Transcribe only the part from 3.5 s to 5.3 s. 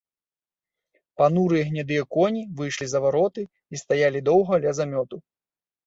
і стаялі доўга ля замёту.